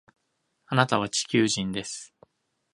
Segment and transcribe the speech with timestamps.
[0.65, 2.11] あなたは地球人です